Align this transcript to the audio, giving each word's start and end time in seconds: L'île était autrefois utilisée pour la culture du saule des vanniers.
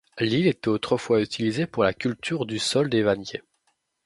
L'île 0.17 0.47
était 0.47 0.67
autrefois 0.69 1.21
utilisée 1.21 1.67
pour 1.67 1.83
la 1.83 1.93
culture 1.93 2.47
du 2.47 2.57
saule 2.57 2.89
des 2.89 3.03
vanniers. 3.03 3.43